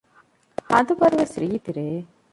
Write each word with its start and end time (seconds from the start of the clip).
ހަދުވަރުވެސް 0.69 1.35
ރީތި 1.41 1.71
ރެއެއް 1.77 2.09